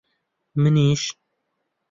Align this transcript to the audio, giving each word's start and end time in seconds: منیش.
منیش. 0.61 1.03